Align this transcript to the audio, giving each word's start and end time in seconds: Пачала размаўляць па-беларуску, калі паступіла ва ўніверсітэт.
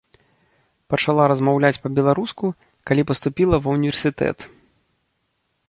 Пачала 0.93 1.23
размаўляць 1.31 1.79
па-беларуску, 1.83 2.45
калі 2.91 3.01
паступіла 3.13 3.55
ва 3.67 3.79
ўніверсітэт. 3.79 4.37